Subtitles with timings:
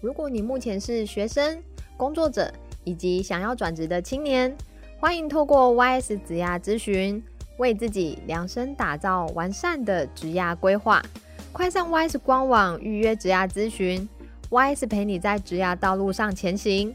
[0.00, 1.60] 如果你目前是学生、
[1.96, 2.52] 工作者
[2.84, 4.56] 以及想要转职的青年，
[5.00, 7.20] 欢迎透过 YS 职涯咨询，
[7.56, 11.02] 为自己量身打造完善的职涯规划。
[11.50, 14.08] 快上 YS 官网预约职涯咨询
[14.50, 16.94] ，YS 陪你在职涯道路上前行。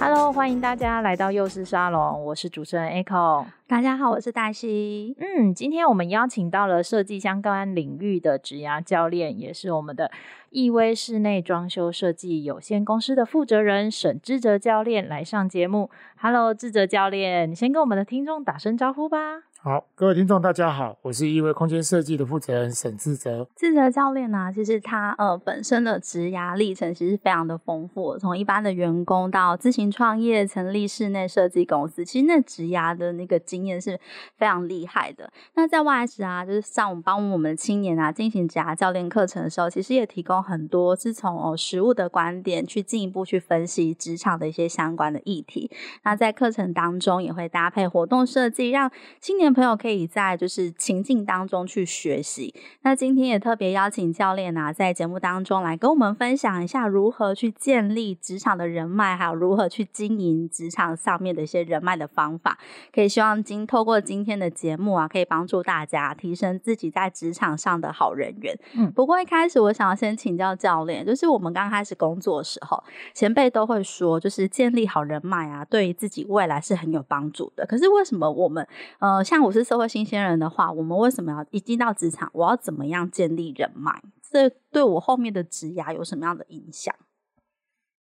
[0.00, 3.44] Hello，欢迎大家来到幼师沙龙，我是主持人 Echo。
[3.66, 5.16] 大家好，我是黛西。
[5.18, 10.08] 嗯，今天我们邀请到了设计相关领域的职涯教练，也是我们的
[10.50, 15.90] 易威室内装修设计有限公司的负责人沈志哲教练来上节目。
[16.20, 19.42] Hello，志哲教练，你先跟我们的听众打声招呼吧。
[19.60, 23.48] 好，各位听众，大家好，我是易威空间设计的负责人沈志泽。
[23.56, 33.98] 志泽教练呢、其实他呃本身的职涯历程其实非常的丰富，从一般的员工到自行创业，成立室内设计公司，其实那职涯的那个经验是
[34.36, 35.28] 非常厉害的。
[35.54, 45.68] 那在 YS 啊，就是上我们帮我们青年啊进行职涯教练课程的时候，其实也提供很多是从哦实务的观点去进一步去分析职场的一些相关的议题。
[46.04, 48.88] 那在课程当中也会搭配活动设计，让
[49.20, 52.54] 青年朋友可以在就是情境当中去学习。
[52.82, 62.58] 那今天也特别邀请教练啊，在节目当中来跟我们分享一下如何去建立职场的人脉，还有如何去经营职场上面的一些人脉的方法。
[62.92, 68.58] 可以希望今透过今天的节目啊，可以帮助大家提升自己在职场上的好人缘。
[68.74, 72.82] 嗯，不过一开始我想要先请教教练，就是我们刚开始工作的时候，
[73.14, 77.66] 前辈都会说，就是建立好人脉啊，对于自己未来是很有帮助的。
[77.66, 78.66] 可是为什么我们
[78.98, 84.02] 呃，像我是社会新鲜人的话，我们为什么要一进到职场，我要怎么样建立人脉？
[84.30, 86.94] 这对我后面的职涯有什么样的影响？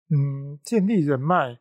[0.10, 1.58] 嗯，建立人脉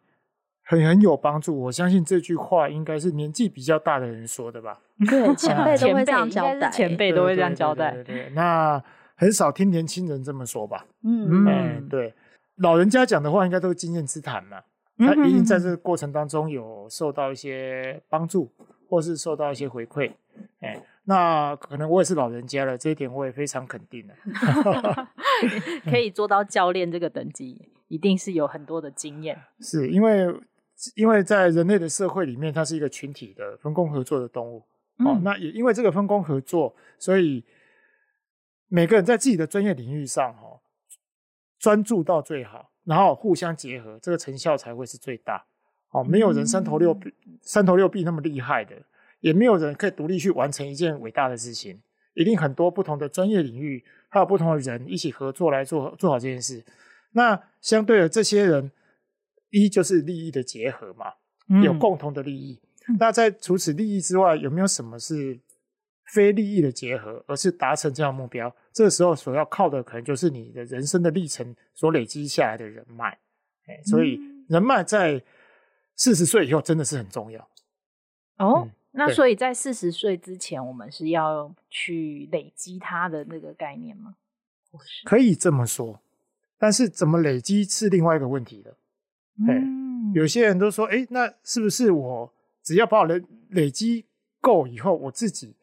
[0.64, 1.58] 很很有帮助。
[1.62, 4.80] 我相信这句话应该是年纪比较大的人说的吧？
[5.08, 7.92] 对，前辈 都会这样交代，前辈都会这样交代。
[7.92, 8.82] 对，对，对，对，那
[9.16, 10.86] 很少听年轻人这么说吧？
[11.04, 12.14] 嗯嗯，对，
[12.56, 14.62] 老人家讲的话应该都是经验之谈嘛。
[14.98, 18.50] 他一定在这个过程当中有受到一些帮助。
[18.88, 20.12] 或是受到一些回馈，
[20.60, 24.14] 哎，那可能我也是老人家了，这一点我也非常肯定的。
[25.90, 29.38] 可以做到教练这个等级，一定是有很多的经验。
[29.60, 30.26] 是因为，
[30.94, 34.64] 因为在人类的社会里面，它是一个群体的分工合作的动物。
[34.98, 37.44] 嗯、哦，那也因为这个分工合作，所以
[38.68, 40.60] 每个人在自己的专业领域上，哦，
[41.58, 45.44] 专注到最好，然后互相结合，这个成效才会是最大。
[45.96, 48.76] 哦，没有人三头六臂，嗯、三头六臂那么厉害的，
[49.20, 51.80] 也没有人可以独立去完成一件伟大的事情。
[52.12, 56.62] 一定很多不同的专业领域，还有不同的人一起合作来做做好这件事。
[57.12, 58.70] 那相对的，这些人
[59.48, 61.06] 一就是利益的结合嘛，
[61.62, 62.60] 有共同的利益。
[62.88, 65.38] 嗯、那在除此利益之外，有没有什么是
[66.12, 68.54] 非利益的结合，而是达成这样的目标？
[68.70, 73.18] 这个时候所要靠的，可能就是你的人生的历程所累积下来的人脉。
[73.66, 74.20] 哎，所以
[74.50, 75.22] 人脉在。
[75.96, 77.48] 四十岁以后真的是很重要
[78.36, 78.62] 哦。
[78.66, 84.14] 嗯、那所以在四十岁之前，我们是要去累积它的那个概念吗？
[85.04, 86.00] 可以这么说，
[86.58, 88.76] 但是怎么累积是另外一个问题了。
[89.48, 94.04] 嗯，有些人都说，哎，那是不是我只要把我的累积
[94.40, 95.56] 够以后，我自己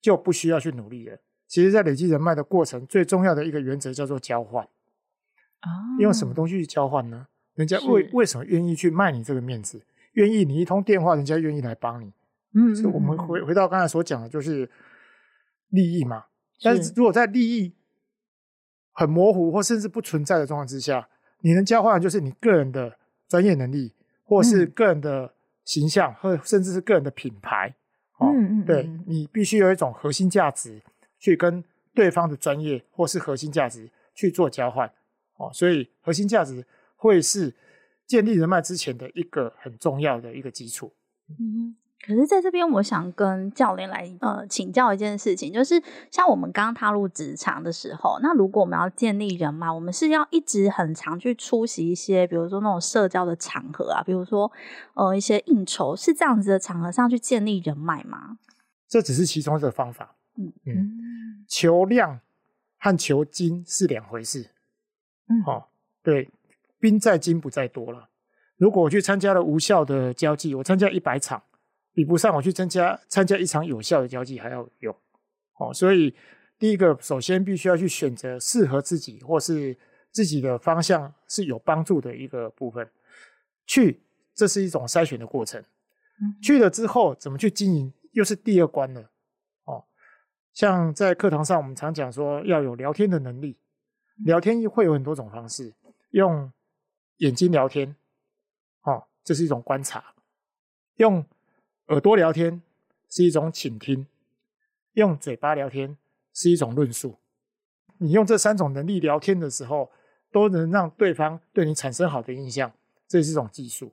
[0.00, 1.18] 就不需要去努力了？
[1.48, 4.64] 其实，在累积人脉的过程，最重要的一个原则叫做交换。
[4.64, 7.26] 哦，用什么东西去交换呢？
[7.60, 9.78] 人家为为什么愿意去卖你这个面子？
[10.14, 12.10] 愿意你一通电话，人家愿意来帮你。
[12.54, 14.68] 嗯，所以我们回回到刚才所讲的，就是
[15.68, 16.24] 利益嘛。
[16.62, 17.74] 但是如果在利益
[18.92, 21.06] 很模糊或甚至不存在的状况之下，
[21.40, 22.96] 你能交换的就是你个人的
[23.28, 23.92] 专业能力，
[24.24, 25.34] 或是个人的
[25.66, 27.74] 形象，或甚至是个人的品牌。
[28.20, 30.80] 嗯嗯，对，你必须有一种核心价值
[31.18, 34.90] 去跟对方的专业或是核心价值去做交换。
[35.36, 36.64] 哦，所以核心价值。
[37.00, 37.56] 会是
[38.06, 40.92] 建立人脉之前的一个很重要的一个基础。
[41.30, 41.74] 嗯，
[42.06, 54.52] 可是在这边，我想跟教练来呃请教一件事情，就是像我们刚踏入职场的时候，那如果我们要建立人脉，我们是要一直很常去出席一些，比如说那种社交的场合啊，比如说
[54.94, 58.36] 呃一些应酬，是这样子的场合上去建立人脉吗？
[58.86, 60.16] 这只是其中一个方法。
[60.36, 62.20] 嗯嗯，求量
[62.78, 64.50] 和求精是两回事。
[65.28, 65.64] 嗯，好、哦，
[66.02, 66.30] 对，
[66.80, 68.08] 兵在精不在多了。
[68.56, 71.40] 如果我去参加了无效的交际，我参加一百场。
[71.92, 74.96] 比不上我去参加参加一场有效的交际还要有
[75.58, 76.14] 哦，所以
[76.56, 79.76] 第一个首先必须要去选择适合自己或是
[80.12, 82.88] 自己的方向是有帮助的一个部分，
[83.66, 84.00] 去
[84.34, 85.62] 这是一种筛选的过程。
[86.40, 89.10] 去了之后怎么去经营又是第二关了
[89.64, 89.84] 哦。
[90.54, 93.58] 像在课堂上我们常讲说要有聊天的能力，
[94.24, 95.74] 聊天会有很多种方式，
[96.10, 96.50] 用
[97.20, 97.96] 眼睛聊天
[98.82, 100.14] 哦，这是一种观察，
[100.96, 101.24] 用。
[101.86, 102.62] 耳朵聊天
[103.08, 104.06] 是一种倾听，
[104.92, 105.96] 用嘴巴聊天
[106.32, 107.16] 是一种论述。
[107.98, 109.90] 你用这三种能力聊天的时候，
[110.30, 112.72] 都能让对方对你产生好的印象，
[113.08, 113.92] 这是一种技术。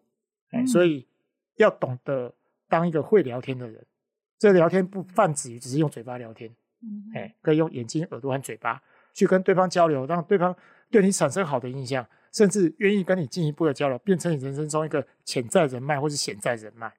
[0.51, 0.67] 嗯。
[0.67, 1.07] 所以
[1.55, 2.31] 要懂得
[2.69, 3.83] 当一个会聊天的人。
[4.37, 6.55] 这聊天不泛指于只是用嘴巴聊天，
[7.15, 8.79] 哎，可以用眼睛、耳朵和嘴巴
[9.11, 10.55] 去跟对方交流，让对方
[10.91, 16.93] 对你产生好的印象，甚至愿意跟你进一步的交流，变成你人生中一个潜在人脉或是潜在人脉。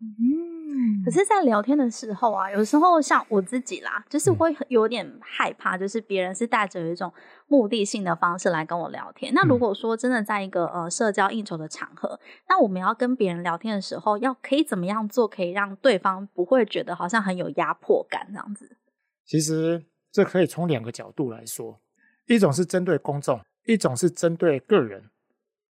[0.00, 7.12] 嗯可是，在聊天的时候啊，有时候像我自己啦，就是会有点害怕，就是别人是带着一种
[7.46, 9.32] 目的性的方式来跟我聊天。
[9.34, 12.18] 那如果说真的在一个呃社交应酬的场合，
[12.48, 18.76] 那我们要跟别人聊天的时候，要可以怎么样做，可以让对方不会觉得好像很有压迫感这样子？
[19.24, 21.80] 其实这可以从两个角度来说，
[22.26, 25.10] 一种是针对公众，一种是针对个人。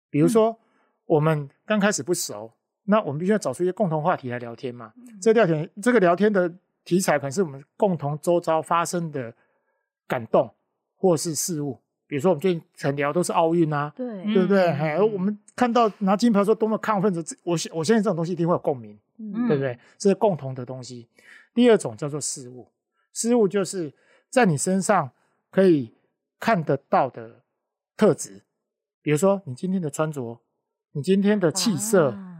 [0.09, 0.57] 比如说，
[1.05, 2.51] 我们刚开始不熟。
[2.87, 4.93] 那我们必须要找出一些共同话题来聊天嘛。
[4.95, 6.53] 嗯、这聊天，这个聊天的
[6.83, 9.33] 题材可能是我们共同周遭发生的
[10.07, 10.53] 感动，
[10.95, 11.79] 或是事物。
[12.05, 14.67] 比如说，我们最近常聊都是奥运啊，对，对不对？
[14.67, 19.75] 哎、嗯，我们看到拿金牌说多么亢奋的，我我相信这种东西一定会有共鸣，嗯、对不对？
[19.97, 21.09] 这是共同的东西。
[21.55, 22.67] 第二种叫做事物，
[23.13, 23.91] 事物就是
[24.29, 25.09] 在你身上
[25.49, 25.91] 可以
[26.39, 27.41] 看得到的
[27.97, 28.43] 特质，
[29.01, 30.41] 比如说你今天的穿着，
[30.91, 32.11] 你今天的气色。
[32.11, 32.31] 啊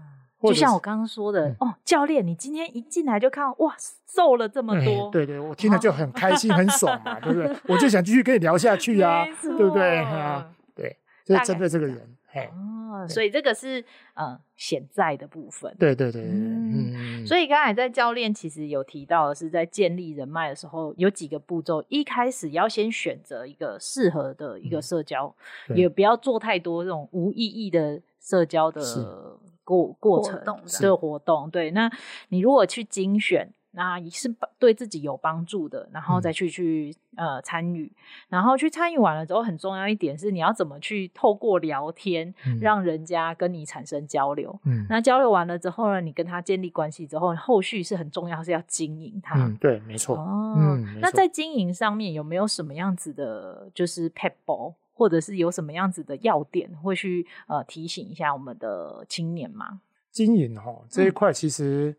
[0.44, 3.76] 就像我刚刚说的、嗯、哦，教练，你今天一进来就看哇，
[4.14, 5.06] 瘦了这么多。
[5.06, 7.58] 欸、对对，我听了就很开心，哦、很爽嘛，对不对？
[7.68, 9.98] 我就想继续跟你聊下去啊， 对不对？
[10.04, 12.15] 啊，对，就是针对这个人。
[12.36, 13.84] 嘿哦，所以这个是
[14.14, 15.74] 呃潜在的部分。
[15.80, 17.22] 对对对对，嗯。
[17.24, 25.34] 嗯，所以刚才在教练其实有提到的是，在建立人脉的时候有几个步骤，一开始要先选择一个适合的一个社交，
[25.70, 29.40] 嗯、也不要做太多这种无意义的社交的。
[29.66, 30.40] 过过程
[30.80, 31.92] 的活动，对，那
[32.30, 37.92] 你如果去精选，那也是对自己有帮助的，然后再去去、嗯、呃参与，
[38.30, 44.58] 然后去参与完了之后，很重要一点是你要怎么去透过聊天，嗯、让人家跟你产生交流。
[44.64, 49.36] 嗯，那交流完了之后呢，你跟他建立关系之后，后续是很重要，是要经营他。
[49.38, 50.18] 嗯，对，没错。
[50.18, 54.74] 哦，嗯、那在经营上面有没有什么样子的，就是 PEP，？
[54.98, 59.82] 或者是有什么样子的要点，会去呃提醒一下我们的青年吗？
[60.10, 61.94] 经营哈这一块，其实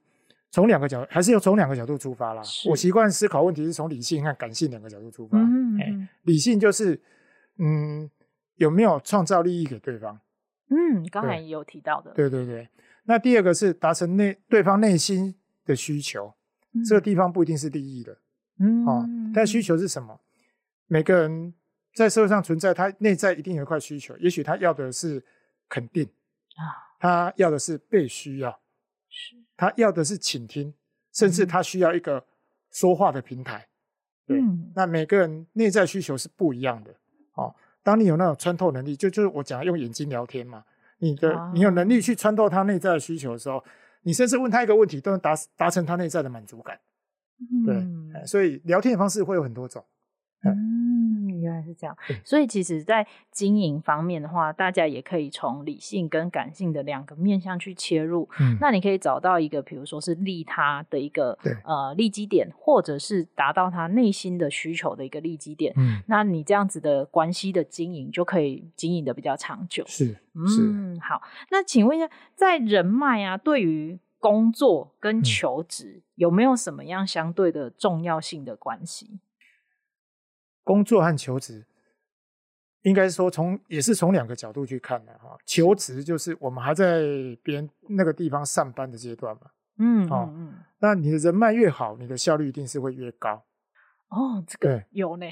[0.50, 2.42] 从两个角还是要从两个角度出发啦。
[2.68, 5.38] 我习惯思考问题是从理性和感性两个角度出发。
[5.38, 7.00] 嗯，嗯，嗯，理性就是
[7.58, 8.10] 嗯
[8.56, 10.20] 有没有创造利益给对方？
[10.70, 12.12] 嗯，刚才也有提到的。
[12.12, 12.68] 对对对。
[13.04, 15.34] 那第二个是达成内对方内心
[15.64, 16.34] 的需求，
[16.74, 18.18] 嗯、这个地方不一定是利益的。
[18.58, 20.20] 嗯，哦，但需求是什么？
[20.86, 21.54] 每个人。
[21.94, 24.14] 在社会上存在，他内在一定有一块需求。
[24.18, 25.24] 也许他要的是
[25.66, 28.56] 肯定啊，他要的是被需要，是
[29.56, 30.74] 他要的是倾听，
[31.12, 32.24] 甚至他需要一个
[32.70, 33.66] 说话的平台。
[34.26, 36.94] 对，嗯、那每个人内在需求是不一样的。
[37.34, 40.64] 哦，当你有那种穿透能力，就就是我讲用眼睛聊天嘛，
[40.98, 43.64] 你的、啊、你有能力去穿透他内在的需求的时候，
[44.02, 46.78] 你甚至问他一个问题，都能达达成他内在的满足感。
[47.64, 49.84] 对、嗯，所以聊天的方式会有很多种。
[50.44, 50.75] 嗯
[51.62, 58.28] 是这样，所以其实，在经营方面的话，大家也可以从理性跟感性的两个面向去切入。
[58.40, 65.72] 嗯，那你可以找到一个，比如说是利他的一个对呃利基点，或者是达到他内心的需求的一个利基点。
[65.76, 69.84] 嗯，那你这样子的关系的经营，就可以经营的比较长久。
[69.86, 71.22] 是，嗯，是好。
[71.50, 79.20] 那请问一下，在人脉啊，对于工作跟求职，嗯、有没有什么样相对的重要性的关系？
[80.66, 81.64] 工作和求职，
[82.82, 85.36] 应该说从也是从两个角度去看的哈。
[85.46, 87.02] 求职就是我们还在
[87.40, 89.42] 别人那个地方上班的阶段嘛，
[89.78, 93.44] 嗯，哦，嗯那你的人脉越好，你的效率一定是会越高。
[94.08, 95.26] 哦，这个有呢，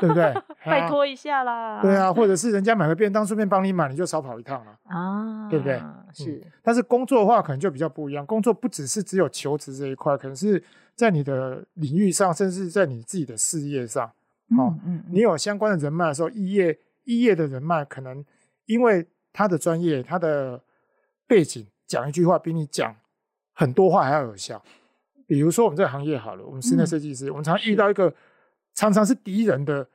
[0.00, 0.34] 对不对？
[0.64, 1.80] 拜托一下啦。
[1.82, 5.82] 对啊， 或者是人家买个便当顺便帮你买，你就少跑一趟了啊，对不对？
[6.12, 6.42] 是。
[6.62, 8.24] 但是工作的话，可能就比较不一样。
[8.24, 10.62] 工作不只是只有求职这一块，可能是
[10.94, 14.10] 在你的领域上，甚至在你自己的事业上，
[14.58, 14.78] 哦，
[15.10, 18.24] 你有相关的人脉的时候，异业异业的人脉，可能
[18.66, 20.62] 因为他的专业、他的
[21.26, 22.94] 背景，讲一句话比你讲
[23.52, 24.62] 很多话还要有效。
[25.26, 28.14] 比如说我们这个行业好了，我们室内设计师，嗯、我们常常遇到一个
[28.74, 29.88] 常常是敌人的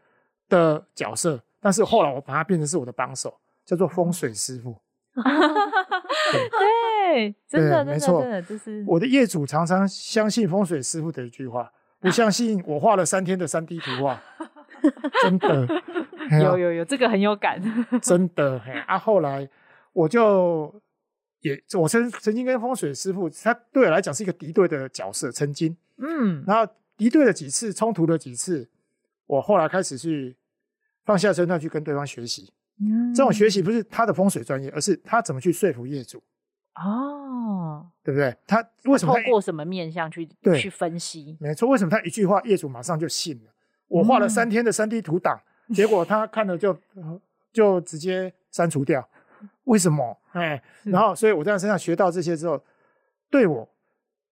[0.49, 4.75] 的角色，但是后来我把他变成是我的帮手，叫做风水师傅。
[7.11, 8.83] 对，真的，没错，真的，就是。
[8.87, 14.21] 我的业主常常相信风水师傅的一句话，不相信我画了三天的三 D 图画。
[15.23, 15.67] 真的，
[16.41, 17.61] 有有有，这个很有感。
[18.01, 19.49] 真的，嘿啊，后来
[19.93, 20.81] 我就。
[21.41, 28.69] 也，我曾曾经跟风水师傅，他对我来讲是一个敌对的角色，曾经，嗯，然后敌对了几次，冲突了几次，
[29.25, 30.35] 我后来开始去
[31.05, 32.51] 放下身段去跟对方学习，
[32.81, 36.21] 嗯，这种学习不是他的风水专业，而是他怎么去说服业主，
[36.75, 37.18] 哦，
[38.09, 38.35] 对不对？
[38.47, 40.27] 他为什么透过什么面向去
[40.59, 41.37] 去分析？
[41.39, 43.51] 没错，为什么他一句话业主马上就信了？
[43.87, 46.75] 我画了三天的三 D 图档，嗯，结果他看了就
[47.53, 49.07] 就直接删除掉。
[49.65, 50.17] 为什么？
[50.31, 52.59] 哎，然后，所以我在他身上学到这些之后，
[53.29, 53.69] 对我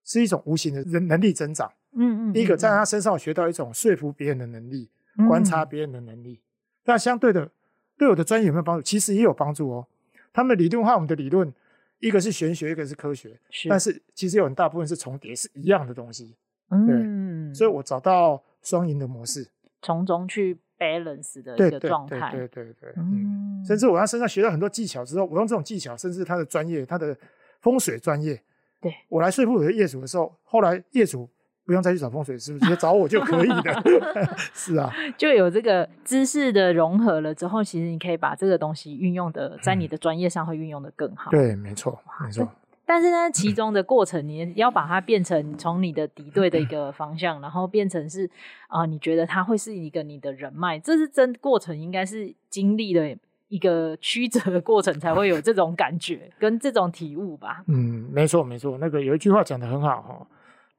[0.04, 1.72] 是一种无形的人能力增长。
[1.94, 2.34] 嗯嗯。
[2.34, 4.90] 第一个，在他身上学到一种说服别人的能力，
[5.28, 6.42] 观察别人的能力。
[6.86, 7.52] 那相对的，
[7.96, 8.82] 对我的专业有没有帮助？
[8.82, 9.88] 其实也有帮助哦。
[10.34, 11.52] 他们的理论化我们的理论，
[12.00, 13.40] 一个是玄学，一个是科学，
[13.70, 16.36] 但是其实有很大部分是重叠，是一样的东西。
[16.70, 17.54] 嗯。
[17.54, 19.48] 所以我找到双赢的模式，
[19.82, 20.58] 从中去。
[20.80, 27.18] balance 的一个状态，对对对对，嗯，甚至我在身上学到很多技巧之后，我用这种技巧，甚至他的专业，他的
[27.62, 28.40] 风水专业，
[28.80, 31.28] 对我来说服我的业主的时候，后来业主
[31.68, 33.84] 不用再去找风水师傅，直接找我就可以了。
[34.56, 41.30] 是啊，就有这个知识的融合了之后，其实你可以把这个东西运用的，在你的专业上会运用的更好。
[41.30, 42.50] 对，没错，没错。
[42.86, 48.26] 但是呢，其中的过程，你要把它变成从你的敌对的一个方向，然后变成是
[48.70, 53.14] 啊、呃，你觉得它会是一个你的人脉，这是真过程，应该是经历了
[53.50, 57.62] 一个曲折的过程，才会有这种感觉跟这种体悟吧。
[57.68, 60.28] 嗯，没错没错，那个有一句话讲的很好哈，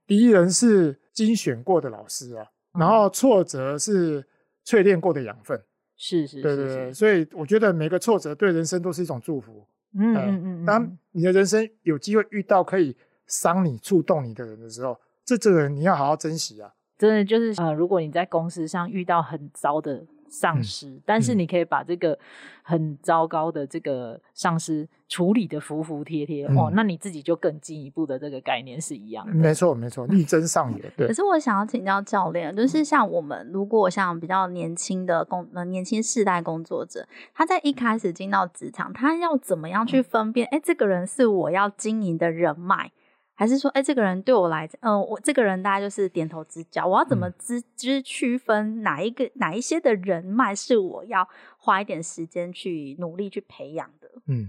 [0.09, 2.45] 敌人是精选过的老师啊，
[2.77, 4.25] 然后挫折是
[4.67, 5.63] 淬炼过的养分。
[5.97, 9.65] 是是是，对对对，所以我觉得每个挫折对人生都是一种祝福。
[9.95, 12.97] 嗯嗯嗯，当你的人生有机会遇到可以
[13.27, 16.73] 伤你、触动你的人的时候，这这个人你要好好珍惜啊！
[16.97, 20.07] 真的就是呃，如果你在公司上遇到很糟的。
[20.29, 22.19] 上司，嗯、但是你可以把这个
[22.63, 29.33] 很糟糕的这个上司处理的服服帖帖、嗯、哦，那你自己就更进一步的这个概念是一样的。
[29.33, 30.79] 没错，没错，力争上游。
[30.97, 31.07] 对。
[31.07, 40.47] 可是我想要请教教练，就是像我们如果像比较年轻的工呃年轻世代工作者，他在一开始进到职场，他要怎么样去分辨？
[40.51, 42.93] 哎、嗯，这个人是我要经营的人脉。
[43.39, 46.85] 还是说，哎、欸，这个人对我来讲，嗯、呃，我这个人大家就是点头之交。
[46.85, 54.11] 我要怎么知知区分哪一个哪一些的人脉是我要花一点时间去努力去培养的？
[54.27, 54.49] 嗯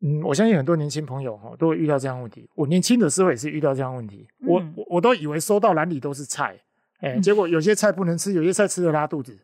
[0.00, 2.50] 嗯，我相信很多年轻朋友哈都会遇到这样的问题。
[2.56, 6.60] 我年轻的时候也是遇到这样的问题，嗯、我我我都以为收到篮里都是菜，
[6.98, 9.38] 哎、 欸，结果有些菜不能吃，有些菜吃了拉肚子，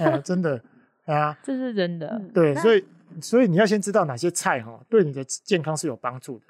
[0.00, 0.60] 哎、欸，真的
[1.04, 2.20] 啊， 这是真的。
[2.34, 2.84] 对，所以
[3.22, 6.46] 所以你要先知道哪些菜哈对你的健康是有帮助的。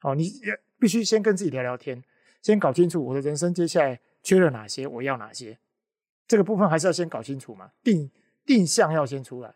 [0.00, 2.02] 好，你也必须先跟自己聊聊天，
[2.40, 5.58] 先搞清楚我的人生接下来缺了哪些，我要哪些，
[6.26, 7.70] 这个部分还是要先搞清楚嘛。
[7.82, 8.10] 定
[8.46, 9.52] 定向要先出来，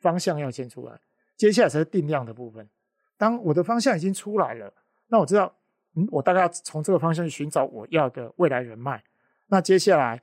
[0.00, 1.00] 方向要先出来，
[1.36, 2.68] 接下来才是定量的部分。
[3.16, 4.72] 当我的方向已经出来了，
[5.06, 5.54] 那我知道，
[5.94, 9.02] 嗯，我大概要从这个方向去寻找我要的未来人脉。
[9.46, 10.20] 那接下来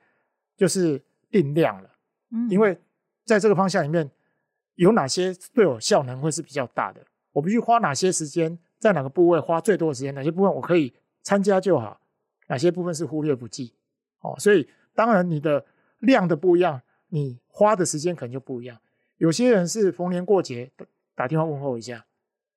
[0.58, 1.90] 就是定量了，
[2.32, 2.78] 嗯，因为
[3.24, 4.12] 在这个方向里面
[4.76, 7.02] 有哪些对我效能会是比较大的，
[7.32, 8.60] 我必须花哪些时间。
[8.82, 10.12] 在哪个部位花最多的时间？
[10.16, 12.02] 哪些部分我可以参加就好？
[12.48, 13.76] 哪些部分是忽略不计？
[14.22, 15.64] 哦，所以当然你的
[16.00, 18.76] 量的不一样，你花的时间可能就不一样。
[19.18, 20.72] 有些人是逢年过节
[21.14, 22.04] 打电话问候一下，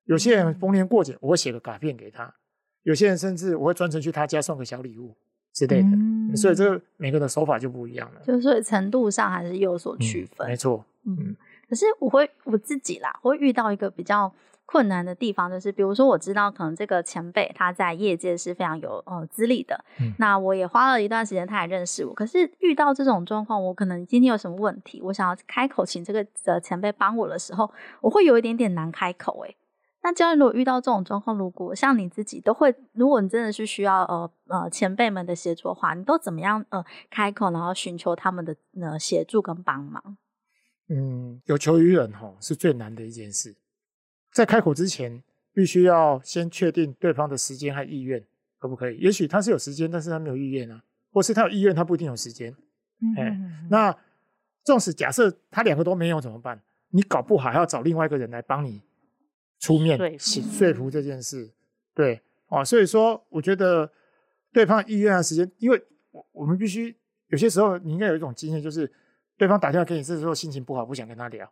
[0.05, 2.35] 有些人逢年过节我会写个卡片给他，
[2.85, 5.15] 有些人甚至我会专程去他家送个小礼物
[5.53, 5.89] 之类的。
[5.89, 10.47] 嗯，所以这个每个的手法就不一样了，就是程度上还是有所区分。
[10.47, 11.37] 嗯，没错，嗯，
[11.69, 14.33] 可是我会我自己啦，我会遇到一个比较。
[14.67, 22.15] 困难的地方就是，比如说我知道可能这个前辈他在业界是非常有呃资历的，嗯，那我也花了一段时间，他也认识我。
[22.15, 29.57] 可是遇到这种状况，我可能今天有什么问题，我想要开口请这个的前辈帮我的时候，我会有一点点难开口诶。
[30.03, 40.19] 那教练如果遇到这种状况，如果像你自己都会，如果你真的是需要呃呃前辈们的协助的话，你都怎么样呃开口，然后寻求他们的呃协助跟帮忙？
[40.91, 43.57] 嗯，有求于人吼是最难的一件事，
[44.35, 45.23] 在开口之前，
[45.55, 48.23] 必须要先确定对方的时间和意愿
[48.59, 48.99] 可不可以？
[48.99, 52.53] 也许他是有时间，但是他没有意愿啊，或是他有意愿，他不一定有时间。
[53.01, 53.97] 嗯，嗯，嗯，欸，那
[54.65, 56.61] 纵使假设他两个都没有怎么办？
[56.91, 58.83] 你搞不好还要找另外一个人来帮你。
[59.61, 61.51] 出面说说服这件事，
[61.95, 63.91] 对啊，所以说我觉得
[64.53, 66.95] 对方意愿和时间，因为我我们必须
[67.29, 68.93] 有些时候你应该有一种经验，就是
[69.39, 71.51] 对方打电话给你这时候心情不好，不想跟他聊，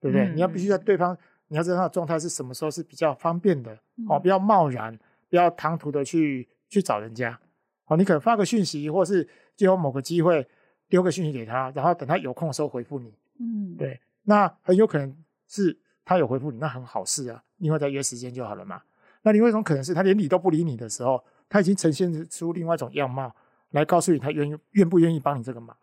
[0.00, 0.26] 对不对？
[0.26, 1.16] 嗯、你要必须在对方
[1.48, 4.98] 你要知道他的状态是什么时候是比较方便的哦，不要贸然，
[5.28, 7.38] 不要唐突的去去找人家
[7.86, 10.46] 哦，你可能发个讯息，或是借由某个机会
[10.88, 15.78] 丢个讯息给他，然后等他有空的时候回复你，嗯，对，那很有可能是。
[16.08, 18.80] 他有回复你，那很好事啊，另外再约时间就好了嘛。
[19.22, 23.34] 那另外一种可能是他连理都不理你的时候，他已经呈现出另外一种样貌
[23.70, 25.76] 来告诉你他愿意愿不愿意帮你这个忙。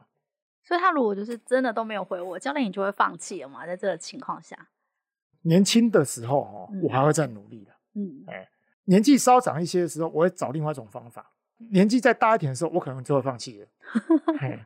[0.64, 3.68] 所以他如果就是真的都没有回我，教练你就会放弃了嘛？
[3.68, 4.58] 在这个情况下，
[5.44, 7.72] 年轻的时候哦，我还会再努力的。
[7.96, 8.50] 嗯，哎，
[8.86, 11.32] 年纪稍长一些的时候，我会找另外一种方法。
[11.72, 13.68] 年纪再大一点的时候，我可能就会放弃了。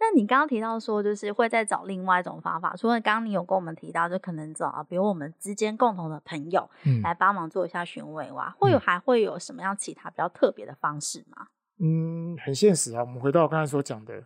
[0.00, 6.68] 那你刚刚提到说，就是会再找另外一种方法，除了刚刚你有跟我们提到，就可能找比如我们之间共同的朋友
[7.02, 11.46] 来帮忙做一下询问哇，嗯、会有还会有什么样其他比较特别的方式吗？
[11.78, 13.00] 嗯，很现实啊。
[13.00, 14.24] 我们回到我刚才所讲的，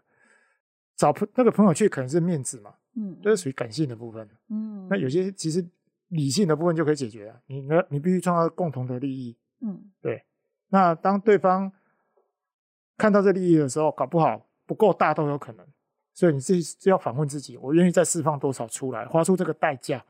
[0.97, 5.65] 找朋那个朋友去可能是面子嘛，嗯，这是属于感性的部分，嗯，那有些其实
[6.09, 7.41] 理性的部分就可以解决啊。
[7.47, 10.25] 你呢，你必须创造共同的利益，嗯，对。
[10.69, 11.73] 那当对方
[12.97, 14.45] 看到这利益的时候，搞不好。
[14.69, 15.67] 不够大都有可能，
[16.13, 20.05] 所以你自己就要反问自己：我愿意再释放多少出来，花出这个代价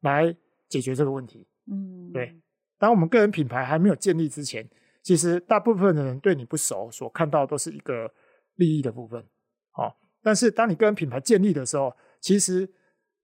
[0.00, 0.36] 来
[0.68, 1.48] 解决这个问题？
[1.70, 2.38] 嗯，对。
[2.78, 4.68] 当我们个人品牌还没有建立之前，
[5.00, 8.12] 其实大部分的人对你不熟，所看到都是一个
[8.56, 9.24] 利益的部分。
[9.70, 11.90] 好，但是当你个人品牌建立的时候，
[12.22, 12.66] 其实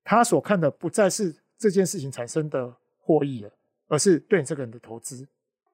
[0.03, 3.51] 他所看的不再是这件事情产生的获益了，
[3.87, 5.27] 而是对你这个人的投资。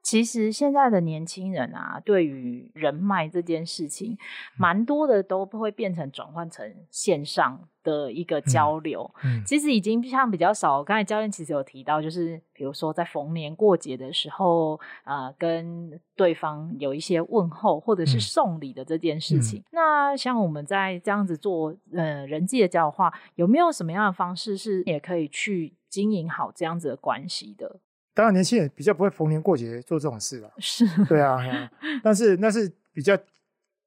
[0.05, 4.15] 其实现在的年轻人啊，对于人脉这件事情，
[4.55, 9.09] 蛮多的都会变成转换成线上的一个交流。
[9.23, 10.83] 嗯嗯、其实已经像比较少。
[10.83, 19.59] 刚才教练其实有提到，就是比如说在逢年过节的时候，呃，跟对方有一些问候或者是送礼的这件事情。
[19.59, 27.79] 嗯嗯、那像我们在这样子做呃人际的交流的话，有没有什么样的方式是也可以去经营好这样子的关系的？
[28.15, 30.49] 当然，年轻人比较不会逢年过节做这种事了。
[30.57, 31.37] 是，对啊，
[32.01, 33.15] 但是那是比较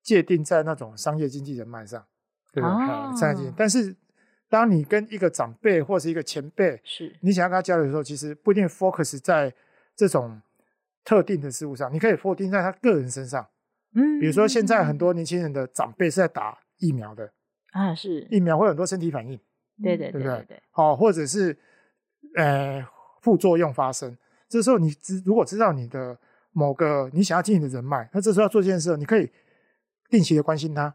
[0.03, 2.05] 界定在那种商业经纪人脉上，
[2.53, 2.69] 对吧？
[2.69, 3.53] 哦、商业经纪。
[3.57, 3.97] 但是，
[4.51, 9.51] 当你跟一个长辈或是一个前辈，是你想要跟他交流的时候，其实不一定 focus 在
[9.97, 10.39] 这种
[11.03, 13.49] 特定的事物上，你可以 focus 在他个人身上。
[13.95, 17.33] 嗯，比如说现在很多年轻人的长辈是在打疫苗的
[17.73, 19.41] 啊，是疫苗会有很多身体反应，
[19.83, 21.57] 对对对对对，好，或者是
[22.37, 22.87] 呃。
[23.29, 24.17] 副作用发生，
[24.49, 26.17] 这时候你知如果知道你的
[26.53, 29.31] 某个你想要经营的人脉，那这时候要做这件事，你可以
[30.09, 30.95] 定期的关心他，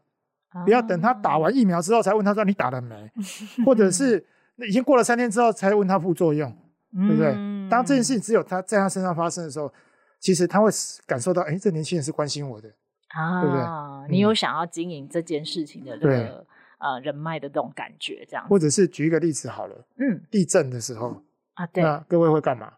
[0.66, 3.12] 不要等他打完疫苗之后才问他说你打了没，
[3.64, 4.26] 或者是
[4.68, 6.52] 已经过了三天之后才问他副作用，
[6.92, 7.34] 对不对？
[7.70, 9.72] 当这件事情只有他在他身上发生的时候，
[10.20, 10.72] 其实他会
[11.06, 12.68] 感受到，哎，这年轻人是关心我的，
[13.10, 13.64] 啊，对不对？
[14.10, 16.46] 你有想要经营这件事情的这个
[16.80, 21.22] 呃人脉的这种感觉，这样，或者是举一个例子好了，嗯，地震的时候。
[21.54, 22.74] 啊，对，那各位会干嘛？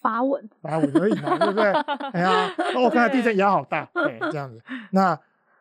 [0.00, 1.64] 发文，发文而已嘛，对不对？
[2.12, 4.60] 哎呀，哦，我看到地震也好大，对，这样子。
[4.92, 5.18] 那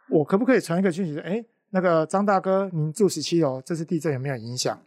[0.09, 4.79] 我可不可以传一个讯息说，哎，那个张大哥，您住十七楼，这次地震有没有影响？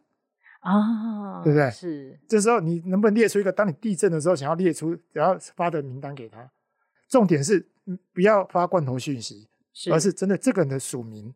[0.60, 1.70] 啊，对不对？
[1.70, 2.18] 是。
[2.28, 6.50] 这时候你能不能列出一个，当你地震的时候想要列出，然后发的名单给他？
[7.08, 7.68] 重点是
[8.14, 11.34] 不要发罐头讯息，是而是真的这个人的署名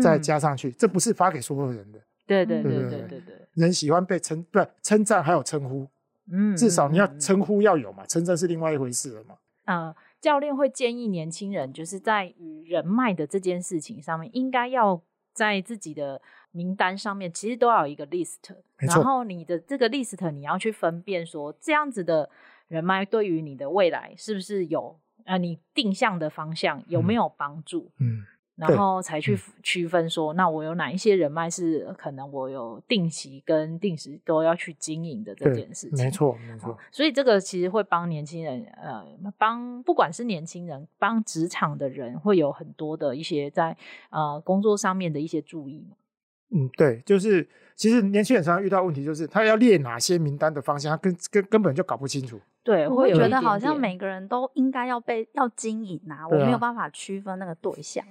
[0.00, 2.00] 再加上去，嗯、这不是发给所有人的。
[2.30, 5.88] 对对对对对对，人喜欢被称，不称赞还有称呼，
[6.30, 9.34] 嗯，至少你要称呼要有嘛，称赞是另外一回事了嘛。
[9.64, 18.36] 呃，教练会建议年轻人，就是在与人脉的这件事情上面，应该要在自己的名单上面，其实都要有一个 list。
[18.76, 22.30] 然后你的这个 list，你要去分辨说，这样子的
[22.68, 27.90] 人脉对于你的未来是不是有，呃，你定向的方向有没有帮助？
[27.98, 28.24] 嗯。
[28.68, 36.04] 嗯然后才去区分说，嗯、那我有哪一些人脉是可能我有定期跟定时都要去经营的这件事情。
[36.04, 36.76] 没错，没错。
[36.90, 39.02] 所以这个其实会帮年轻人，呃，
[39.38, 43.76] 帮不管是年轻人，帮职场的人，会有很多的一些在
[44.10, 45.86] 呃工作上面的一些注意。
[46.50, 52.38] 嗯，对，就是其实年轻人常常遇到问题，就是他要列哪些名单的方向，他根根根本就搞不清楚。
[52.62, 58.04] 对，我会觉得好像每个人都应该要被要经营啊，我没有办法区分那个对象。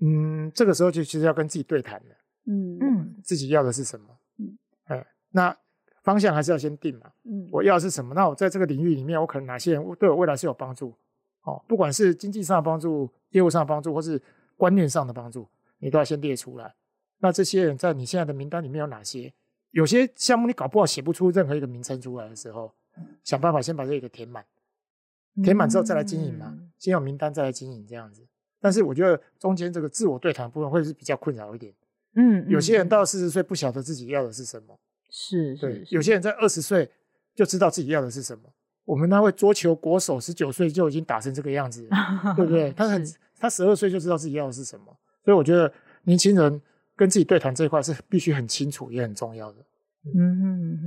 [0.00, 2.16] 嗯，这个时候就其实要跟自己对谈了。
[2.46, 4.06] 嗯嗯，自己要的是什么？
[4.38, 5.56] 嗯，哎，那
[6.02, 7.12] 方向还是要先定嘛。
[7.24, 8.14] 嗯，我要的是什么？
[8.14, 10.94] 那我在这个领域里面，我可能哪些人对我未来是有帮助？
[11.42, 14.20] 哦，不管是经济上的帮助、业务上的帮助，或是
[14.56, 15.46] 观念上的帮助，
[15.78, 16.74] 你都要先列出来。
[17.18, 19.32] 那这些人在你现在的名单里面有哪些？
[19.70, 22.74] 有些项目你搞不好写不出任何一个名称出来的时候，
[23.22, 24.44] 想办法先把这个填满，
[25.42, 26.46] 填满之后再来经营嘛。
[26.50, 28.26] 嗯、先有名单再来经营这样子。
[28.60, 31.72] 但是我觉得中间这个自我对谈部分会是比较困扰一点。
[32.14, 34.78] 嗯，有些人到四十岁不晓得自己要的是什么，
[35.10, 35.84] 是，对。
[35.90, 36.90] 有些人在二十岁
[37.34, 38.42] 就知道自己要的是什么。
[38.84, 41.88] 我们那位桌球国手十九岁就已经打成这个样子，
[42.36, 42.72] 对不对？
[42.76, 43.04] 他很，
[43.38, 44.86] 他十二岁就知道自己要的是什么。
[45.24, 45.72] 所以我觉得
[46.04, 46.60] 年轻人。
[46.96, 49.58] 跟自己对谈这一块是必须很清楚也很重要的。
[50.04, 50.78] 嗯哼嗯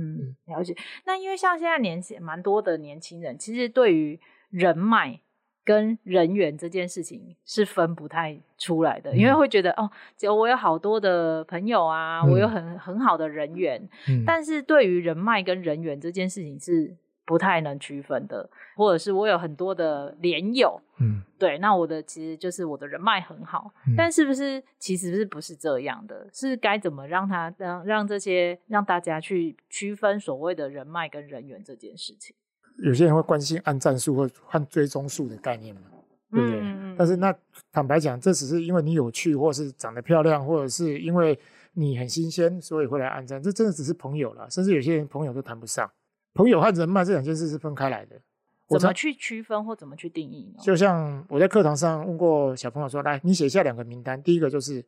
[0.46, 0.72] 哼，了解。
[1.04, 5.20] 那因为像现在年轻蛮多的年轻人，其实对于人脉
[5.64, 16.96] 跟人缘这件事情是分不太出来的，嗯、因为会觉得哦，只有我有好多的朋友啊，嗯、我有很很好的人缘，嗯、但是对于人脉跟人缘这件事情是。
[17.26, 18.46] 不太能区分的，
[18.76, 26.28] 或者是我有很多的连友，嗯，对，那我的其实就是我的人脉很好，嗯、但是不是其实是不是这样的？
[26.34, 32.36] 是该怎么让他让让这些让大家去区分所谓的人脉跟人缘这件事情？
[32.78, 35.82] 有些人会关心按赞数或按追踪数的概念嘛，
[36.30, 36.60] 对不对？
[36.60, 37.34] 嗯、但是那
[37.72, 41.38] 坦白讲，这只是因为你有趣，或是长得漂亮，或者是因为
[41.72, 43.42] 你很新鲜，所以会来按赞。
[43.42, 45.90] 这真的只是朋友了，甚至有些人朋友都谈不上。
[46.34, 48.20] 朋友和人脉这两件事是分开来的，
[48.68, 50.60] 怎么去区分或怎么去定义呢？
[50.60, 54.84] 就像我在课堂上问过小朋友说：“来，你写下两个名单，第一个就是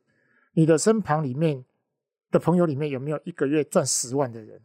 [0.53, 1.63] 你的身旁里面
[2.31, 4.59] 的朋友里面有没有一个月赚十万的人？”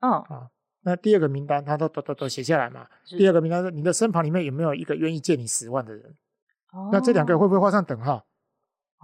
[0.00, 0.50] 嗯啊，
[0.86, 2.86] 那第二个名单他都都都都写下来嘛。
[3.04, 6.14] 第二个名单是你的身旁里面有没有一个愿意借你十万的人？
[6.70, 8.24] 哦，那这两个会不会画上等号？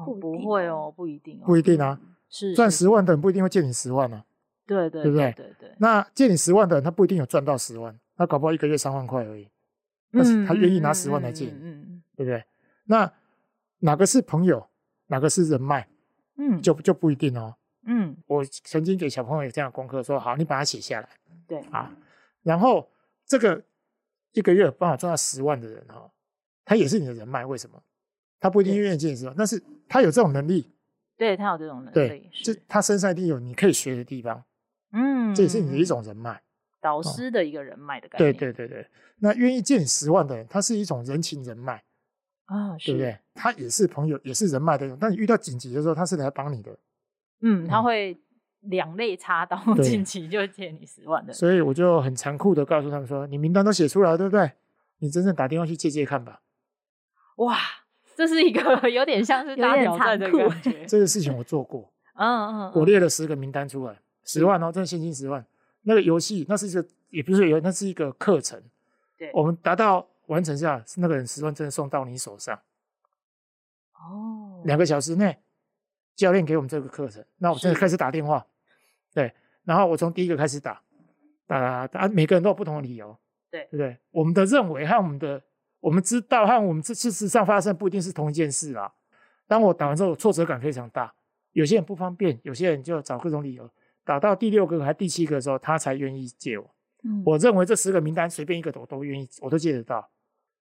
[0.04, 2.00] 不不会哦，不一定哦，不一定啊。
[2.28, 4.24] 是赚十万的人不一定会借你十万啊。
[4.64, 5.32] 对对对不对？
[5.32, 5.74] 对对。
[5.78, 9.48] 那借你十万的人，他不一定有赚到十万，他搞不好一个月三万块而已。
[10.12, 12.44] 但是他愿意拿十万来借你，嗯，对不对？
[12.84, 13.12] 那
[13.80, 14.68] 哪个是朋友，
[15.08, 15.88] 哪个是人脉？
[16.36, 17.56] 嗯，就就不一定哦。
[17.84, 21.08] 嗯，我曾经给小朋友有这样的功课，说好，你把它写下来。
[21.46, 21.94] 对啊，
[22.42, 22.90] 然后
[23.26, 23.62] 这个
[24.32, 26.10] 一个月有办法赚到十万的人哈，
[26.64, 27.82] 他也是你的人脉，为什么？
[28.40, 30.70] 他不一定愿意借你十万，但是他有这种能力。
[31.16, 34.42] 对，他有这种能力，对，就他身上一定有你可以学的地方。
[34.92, 36.42] 嗯，这也是你的一种人脉，
[36.80, 38.32] 导师的一个人脉的感觉。
[38.32, 38.86] 对对对对，
[39.18, 41.84] 那愿意借你十万的人，他是一种人情人脉
[42.46, 43.16] 啊，对不对？
[43.34, 44.96] 他也是朋友，也是人脉的。
[45.00, 46.76] 但你遇到紧急的时候，他是来帮你的。
[47.42, 48.18] 嗯，他会
[48.62, 51.32] 两肋插刀，近期就借你十万的。
[51.32, 54.52] 所以我就很残酷的告诉他们说：“你名单都写出来了，对不对？
[54.98, 56.40] 你真正打电话去借借看吧。”
[57.36, 57.56] 哇，
[58.14, 60.84] 这是一个有点像是大挑战的感觉。
[60.86, 63.98] 这个事情我做过，嗯嗯，我列了十个名单出来。
[64.24, 65.44] 十万哦，真的现金十万。
[65.82, 68.62] 那个游戏，那是一个，也不是游，那是一个课程。
[69.18, 72.56] 对，我们达到完成下，是那个人十万真的送到你手上。
[73.94, 75.38] 哦，两个小时内，
[76.14, 78.46] 教练给我们这个课程，那我真的开始打电话。
[79.12, 79.32] 是对，
[79.64, 80.80] 然后我从第一个开始打，
[81.46, 83.16] 打打，每个人都有不同的理由。
[83.50, 83.96] 对，对不对？
[84.10, 85.42] 我们的认为和我们的，
[85.80, 88.90] 我们知道和我们这事实上发生不一定是同一件事啊。
[89.46, 91.12] 当我打完之后，挫折感非常大。
[91.52, 93.68] 有些人不方便，有些人就找各种理由。
[94.04, 96.74] 打到第六个还第七个的时候，他才愿意借我。
[97.04, 100.08] 嗯、我认为这十个名单随便一个我都愿意，我都借得到。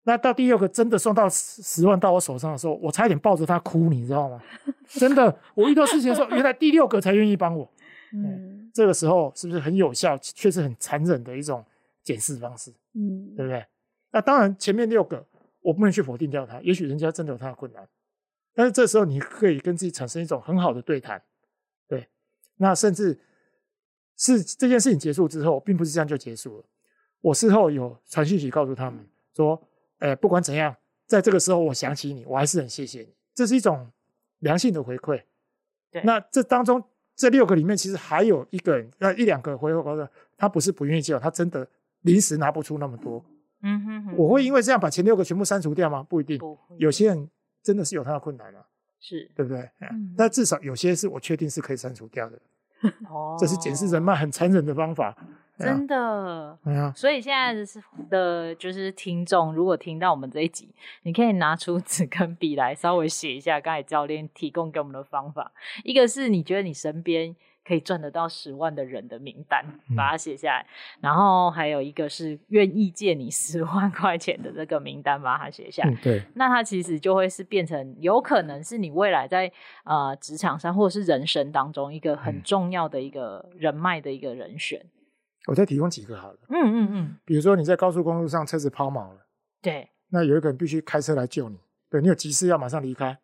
[0.04, 4.42] 那到第六个真的送到十十万到我手上的时候，我差一点抱着他哭，你知道吗？
[4.88, 7.72] 真的，我遇到事情的时候，原来第六个才愿意帮我。
[8.14, 11.66] 嗯，这个时候是不是很有效，却是很残忍的一种
[12.04, 12.72] 检视方式？
[12.94, 13.66] 嗯，对不对？
[14.12, 15.26] 那当然，前面六个
[15.62, 17.88] 我不能去否定掉他，也许人家真的有他的困难，
[18.54, 21.22] 但是这时候你可以跟自己产生一种很好的对谈。
[21.88, 22.08] 对，
[22.58, 23.20] 那甚至。
[24.22, 26.64] 是这件事情结束之后，并不是这样就结束了。
[27.22, 29.00] 我事后有传讯息告诉他们
[29.34, 29.58] 说，
[30.00, 33.16] 呃，不管怎样，在这个时候我想起你，我还是很谢谢你。
[33.34, 33.90] 这是一种
[34.40, 35.24] 良性的回馈。
[35.90, 36.02] 对。
[36.04, 36.84] 那这当中
[37.20, 41.68] 这六个里面，其实还有一个人，那一两个回馈，他不是不愿意借，他真的
[42.04, 43.22] 临时拿不出那么多。
[43.62, 44.16] 嗯哼哼。
[44.16, 46.02] 我会因为这样把前六个全部删除掉吗？
[46.02, 46.40] 不一定。
[46.78, 47.30] 有些人
[47.62, 48.64] 真的是有他的困难啊，
[49.02, 49.70] 是对不对？
[49.82, 50.14] 嗯。
[50.16, 52.40] 但至少有些是我确定是可以删除掉的。
[53.10, 55.14] 哦，这是检视人脉很残忍的方法，
[55.60, 56.58] 真的。
[56.96, 65.52] 所以现在是的，就是听众，如果听到我们这一集，你可以拿出纸跟笔来，稍微写一下刚才教练提供给我们的方法。
[65.84, 69.64] 一个是你觉得你身边可以赚得到十万的人的名单，
[69.96, 70.62] 把它写下来。
[70.62, 75.92] 嗯、然后还有一个是愿意借你十万块钱的这个名单，把它写下来。
[75.92, 79.52] 嗯、对，那它其实就会是变成有可能是你未来在
[79.84, 84.84] 呃职场上或者是人生当中一个很重要的一个人脉的一个人选。
[85.50, 86.38] 我再提供几个好了。
[86.50, 87.16] 嗯嗯嗯。
[87.26, 89.26] 比如说你在高速公路上车子抛锚了，
[89.62, 91.58] 对，那有一个人必须开车来救你。
[91.90, 93.18] 对，你有急事要马上离开。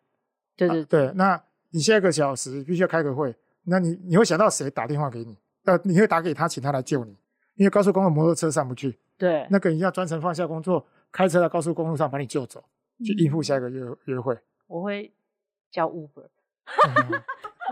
[0.56, 3.34] 对对、啊、对，那你下一个小时必须要开个会，
[3.64, 5.38] 那你你会想到谁打电话给你？
[5.64, 7.16] 呃，你会打给他，请他来救你，
[7.54, 8.98] 因为高速公路摩托车上不去。
[9.16, 12.64] 对，那个人要专程放下工作，开车到高速公路上把你救走，
[13.04, 14.36] 去应付下一个约约会。
[14.66, 15.12] 我会
[15.70, 16.28] 叫 Uber。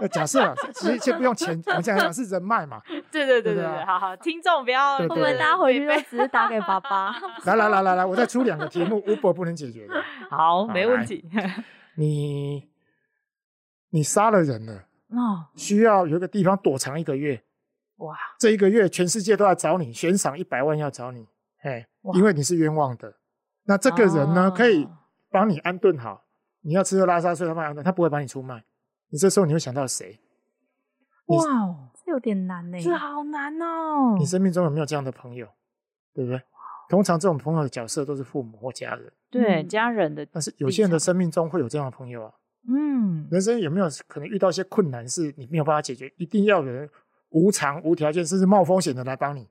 [0.00, 2.80] 呃，假设啊， 其实先不用钱，我们讲讲是人脉嘛。
[3.14, 7.14] 对对对对对，好好，听众不要，我们大家回去就只是打给爸爸。
[7.46, 9.94] 来来来来来，我再出两个题目， Uber 不能解决的。
[10.30, 11.24] 好，没问题。
[11.96, 12.68] 你。
[13.90, 14.72] 你杀了人了，
[15.10, 17.40] 哦，需要有一个地方躲藏一个月，
[17.98, 21.24] 哇，这一个月全世界都要找你，悬赏一百万要找你，
[22.14, 23.14] 因为你是冤枉的。
[23.62, 24.88] 那这个人呢，哦、可以
[25.30, 26.24] 帮你安顿好，
[26.62, 28.64] 你要吃喝拉撒睡，他帮你安顿，他不会把你出卖。
[29.10, 30.18] 你这时候你会想到谁？
[31.26, 31.44] 哇，
[32.04, 34.16] 这有点难呢，这好难哦。
[34.18, 35.48] 你生命中有没有这样的朋友？
[36.12, 36.40] 对不对？
[36.88, 40.24] 通常这种朋友的角色都是父母或家人，对，家人的。
[40.26, 42.32] 但是有些人的生命中会有这样的朋友啊。
[42.68, 46.12] 嗯，人生有没有可能遇到一些困难，是你没有办法解决？
[46.18, 46.88] 一定要有人
[47.30, 49.48] 无偿、无条件，甚至冒风险的来帮你。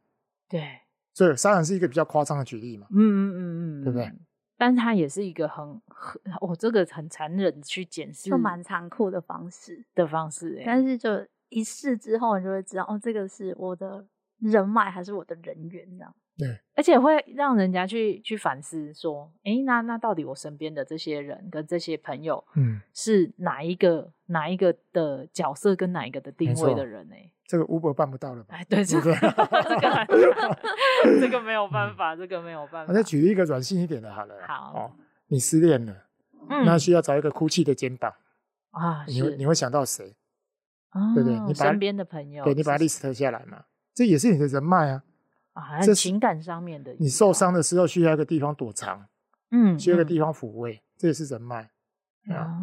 [0.48, 0.80] 对，
[1.14, 2.88] 所以杀人是一个比较夸张的举例嘛。
[2.92, 4.12] 嗯嗯嗯嗯，对不对？
[4.56, 10.62] 但是它也是一个很很，哦，这个很残忍去检视，就蛮残酷的方式的方式。
[10.66, 11.10] 但是就
[11.54, 14.06] 一试之后，你就会知道，哦，这个是我的
[14.40, 16.14] 人脉还是我的人缘这样。
[16.36, 27.16] 对，而且会让人家去去反思说，哎、欸，那那到底我身边的这些人跟这些朋友，嗯，是哪一个、嗯、哪一个的角色跟哪一个的定位的人呢？
[27.46, 28.56] 这个 Uber 办不到了吧？
[28.56, 29.30] 哎，对，这个这
[29.80, 30.08] 个
[31.22, 32.92] 这个没有办法，这个没有办法。
[32.92, 34.92] 我再举一个软性一点的，好了，好，哦，
[35.28, 35.94] 你失恋了，
[36.50, 38.12] 嗯，那需要找一个哭泣的肩膀
[38.72, 40.16] 啊，你会你会想到谁？
[40.94, 41.40] 哦，对不对？
[41.42, 45.04] 你身边的朋友，对，你把它 list 下来嘛，这也是你的人脉啊。
[45.54, 49.06] 啊，这情感上面的，你受伤的时候需要一个地方躲藏，
[49.52, 51.70] 嗯，需要一个地方抚慰，嗯、这也是人脉，
[52.30, 52.60] 哦啊，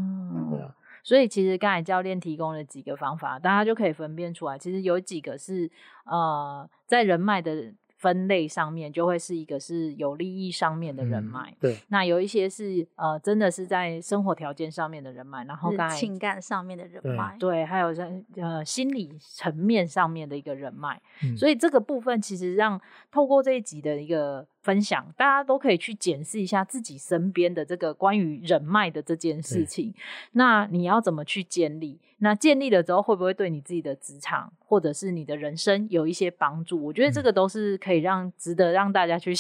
[0.51, 0.75] 对啊。
[1.03, 5.71] 所以其实刚才教练提供了几个方法，大家就可以分辨出来，其实有几个是
[6.05, 7.75] 呃，在人脉的。
[8.01, 11.77] 分类上面就会是一个是有利益上面的人脉，嗯，对。
[11.89, 20.99] 那有一些是呃，真的是在生活条件上面的人脉，然后刚才情感上面的人脉，对，对，还有在呃心理层面上面的一个人脉。
[21.23, 22.81] 嗯，所以这个部分其实让
[23.13, 24.47] 透过这一集的一个。
[24.63, 29.95] 分享，大家都可以去检视一下自己身边的这个关于人脉的这件事情。
[30.33, 31.99] 那你要怎么去建立？
[32.19, 36.85] 那建立了之后，会不会对你自己的职场或者是你的人生有一些帮助？
[36.85, 39.33] 我觉得这个都是可以让值得让大家去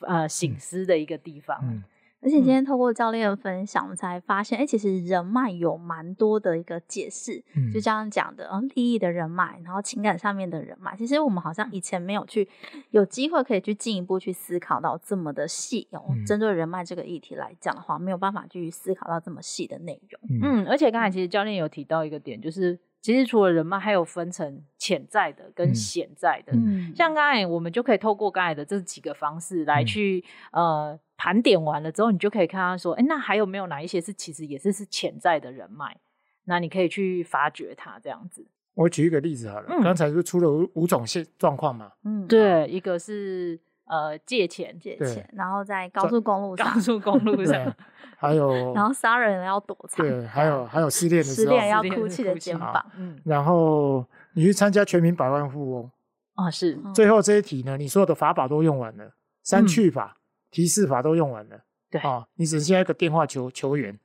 [0.00, 1.58] 呃醒思的一个地方。
[1.62, 1.84] 嗯嗯
[2.20, 7.42] 而且今天透过教练的分享，我们才发现，哎、欸，其实人脉有蛮多的一个解释。
[7.54, 12.48] 嗯，就这样讲的，嗯，利益的人脉，然后情感上面的人脉，其实我们好像以前没有去
[12.90, 15.86] 有机会可以去进一步去思考到这么的细。
[15.92, 20.20] 哦，针对人脉这个议题来讲的话，没有办法去思考到这么细的内容。
[20.42, 22.78] 嗯，而且刚才其实教练有提到一个点，就是。
[23.08, 26.52] 其实除了人脉，还有分成潜在的跟显在的。
[26.52, 35.96] 嗯，像刚才我们就可以透过刚才的这几个方式来去、嗯、呃盘点完了之后，你就可以看到说，哎，那还有没有哪一些是其实也是是潜在的人脉？
[36.44, 38.46] 那你可以去发掘它这样子。
[38.74, 41.92] 我举一个例子好了，嗯、刚才是出了五五种现状况嘛。
[42.04, 43.58] 嗯，对，一个是。
[43.88, 47.74] 呃，借钱借钱，然后在高速公路 上，高速公路上，
[48.16, 55.90] 还有， 然后杀人要躲藏，对，还有还有失恋的时候，失恋要哭泣的肩膀，嗯，然后你去参加全民百万富翁，
[56.34, 57.08] 啊是，最。
[57.08, 60.18] 后这一题呢，你所有的法宝都用完了，删去法、
[60.50, 62.00] 提示法都用完了，对。
[62.02, 63.98] 啊，你只剩下一个电话求求援，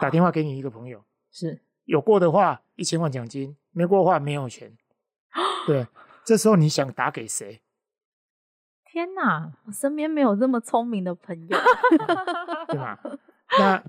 [0.00, 1.60] 打电话给你一个朋友，是。
[1.84, 4.76] 有过的话一千万奖金，没过的话没有钱，
[5.66, 5.86] 对，
[6.24, 7.60] 这时候你想打给谁？
[8.92, 11.56] 天呐，我身边没有这么聪明的朋友，
[12.68, 13.00] 对吧？
[13.58, 13.82] 那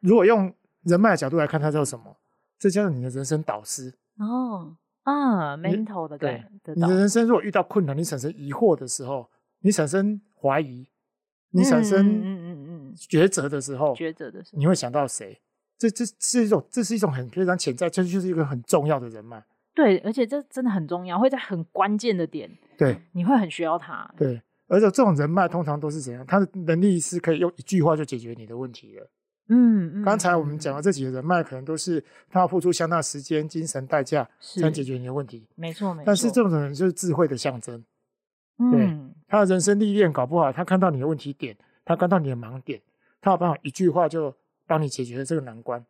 [0.00, 2.16] 如果用人脉的角度来看，它叫什么？
[2.58, 6.44] 这叫做你的人生导师哦啊，mentor 的对。
[6.74, 10.88] 你的人生如果遇到困难，你产生疑惑的时候，你产生怀疑，
[11.50, 15.40] 你产生嗯嗯嗯抉择的时候，抉择的时候，你会想到谁？
[15.78, 19.42] 这这是一种，这是一种很非常潜在，这就是一个很重要的人脉。
[19.80, 24.12] 对，而且这真的很重要，会在很关键的点，对，你会很需要他。
[24.14, 26.22] 对，而且这种人脉通常都是怎样？
[26.26, 29.08] 他的能力是可以用一句话就解决你的问题的。
[29.48, 35.48] 嗯，刚才我们讲的这几个人脉，可能都是他要付出相当时间、精神代价才能解决你的问题。
[35.54, 36.04] 没错，没错。
[36.04, 37.82] 但是这种人就是智慧的象征。
[38.58, 42.78] 嗯、对，他的人生历练搞不好，他看到你的问题点，他看到你的盲点，
[43.22, 45.82] 他有办法一句话就帮你解决了这个难关。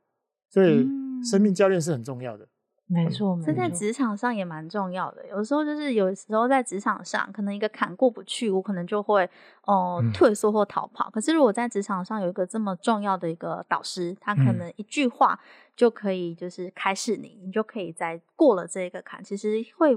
[0.48, 0.86] 所以，
[1.24, 2.46] 生命教练是很重要的。
[2.92, 5.24] 没错，这在职场上也蛮重要的。
[5.28, 9.22] 有时候就是有时候在职场上，可能一个坎过不去，我可能就会
[9.62, 11.08] 哦、呃、退缩或逃跑。
[11.10, 15.38] 可是如果在职场上有一个这么重要的一个导师，他可能一句话
[15.76, 19.96] 就可以就是开示你，你就可以在过了这个坎，其实会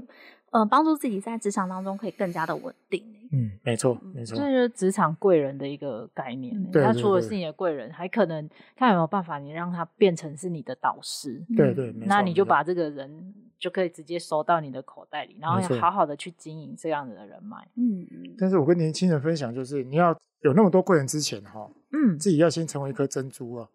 [0.53, 3.03] 呃帮助自己在职场当中可以更加的稳定。
[3.35, 6.63] 嗯，没错，没错，这就是职场贵人的一个概念。
[6.71, 11.43] 对，他除了是你的贵人，还可能看有没有办法，你让他变成是你的导师。
[11.57, 17.67] 对对，那你就把这个人就可以直接收到你的口袋里，然后要好好的去经营这样子的人脉。
[17.75, 23.67] 嗯，但是我跟年轻人分享，就是你要有那么多贵人之前，哈，嗯，自己要先成为一颗珍珠啊。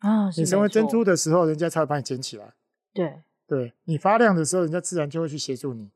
[0.00, 2.52] 啊，你成为珍珠的时候，人家才会把你捡起来。
[2.92, 5.88] 对，对你发亮的时候，人家自然就会去协助你。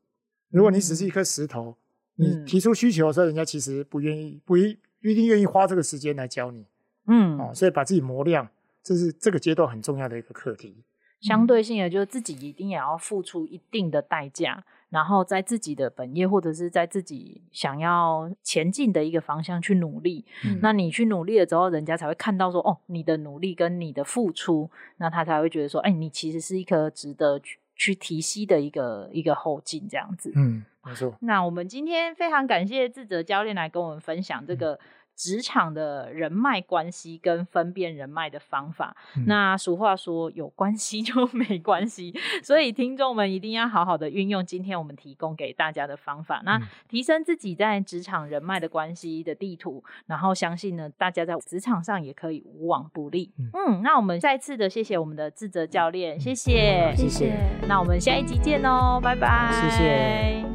[0.51, 1.75] 如果你只是一颗石头。
[2.15, 6.67] 你提出需求的时候，人家其实不愿意，不一不一定愿意花这个时间来教你，
[7.07, 8.47] 嗯，哦，所以把自己磨亮，
[8.83, 10.83] 这是这个阶段很重要的一个课题。
[11.21, 20.25] 相对性的，就是自己一定也要付出一定的代价，然后在自己的本业或者是在自己想要前进的一个方向去努力。
[20.45, 27.39] 嗯，那你去努力了之后，人家才会看到说，哦，你的努力跟你的付出，那他才会觉得说，哎，你其实是一颗值得
[27.81, 30.31] 去去提膝的一个一个后劲这样子。
[30.35, 30.63] 嗯。
[30.83, 34.79] 没错，那我们今天非常感谢智哲教练来跟我们分享这个
[35.15, 38.95] 职场的人脉关系跟分辨人脉的方法。
[39.15, 53.31] 嗯、那俗话说有关系就没关系，所以听众们一定要好好的运用今天我们提供给大家的方法，那提升自己在职场人脉的关系的地图，然后相信呢，大家在职场上也可以无往不利。
[53.37, 57.33] 嗯，嗯，那我们再次的谢谢我们的自责教练，谢谢，谢谢。
[57.67, 60.45] 那我们下一集见哦，拜拜，谢谢。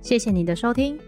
[0.00, 1.07] 谢谢你的收听。